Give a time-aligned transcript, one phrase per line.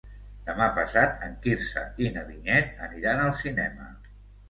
[0.45, 3.97] Demà passat en Quirze i na Vinyet aniran al cinema.